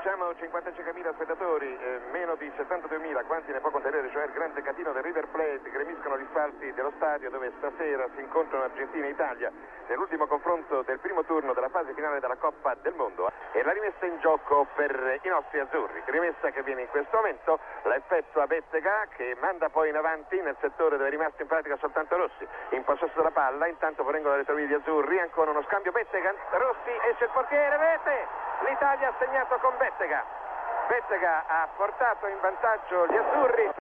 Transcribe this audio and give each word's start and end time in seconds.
diciamo 0.00 0.30
55.000 0.30 1.12
spettatori, 1.12 1.76
eh, 1.76 2.00
meno 2.10 2.34
di 2.36 2.50
72.000, 2.56 3.26
quanti 3.26 3.52
ne 3.52 3.60
può 3.60 3.68
contenere, 3.68 4.08
cioè 4.10 4.24
il 4.24 4.32
grande 4.32 4.62
catino 4.62 4.92
del 4.92 5.02
River 5.02 5.28
Plate, 5.28 5.68
gremiscono 5.70 6.16
gli 6.16 6.24
spalti 6.30 6.72
dello 6.72 6.90
stadio 6.96 7.28
dove 7.28 7.52
stasera 7.58 8.08
si 8.14 8.22
incontrano 8.22 8.64
Argentina 8.64 9.04
e 9.04 9.10
Italia 9.10 9.52
nell'ultimo 9.88 10.26
confronto 10.26 10.80
del 10.82 11.00
primo 11.00 11.22
turno 11.24 11.52
della 11.52 11.68
fase 11.68 11.92
finale 11.92 12.18
della 12.18 12.36
Coppa 12.36 12.74
del 12.80 12.94
Mondo 12.94 13.30
e 13.52 13.62
la 13.62 13.72
rimessa 13.72 14.06
in 14.06 14.18
gioco 14.20 14.66
per 14.74 15.18
i 15.20 15.28
nostri 15.28 15.58
azzurri, 15.58 16.02
rimessa 16.06 16.48
che 16.48 16.62
viene 16.62 16.82
in 16.82 16.88
questo 16.88 17.16
momento, 17.16 17.58
la 17.82 17.96
effettua 17.96 18.46
Bettega 18.46 19.06
che 19.14 19.36
manda 19.38 19.68
poi 19.68 19.90
in 19.90 19.96
avanti 19.96 20.40
nel 20.40 20.56
settore 20.60 20.96
dove 20.96 21.08
è 21.08 21.10
rimasto 21.10 21.42
in 21.42 21.48
pratica 21.48 21.76
soltanto 21.76 22.16
Rossi, 22.16 22.48
in 22.70 22.84
possesso 22.84 23.12
della 23.16 23.32
palla, 23.32 23.66
intanto 23.66 24.02
provengono 24.02 24.30
dalle 24.30 24.46
retrovie 24.46 24.66
di 24.66 24.74
azzurri, 24.74 25.20
ancora 25.20 25.50
uno 25.50 25.62
scambio 25.64 25.92
Bettega, 25.92 26.32
Rossi 26.52 26.90
esce 27.10 27.24
il 27.24 27.30
portiere, 27.34 27.76
rete! 27.76 28.48
L'Italia 28.60 29.08
ha 29.08 29.14
segnato 29.18 29.56
con 29.56 29.74
Bettega. 29.90 30.24
Bettega 30.86 31.44
ha 31.46 31.68
portato 31.76 32.26
in 32.28 32.38
vantaggio 32.40 33.06
gli 33.06 33.16
azzurri. 33.16 33.70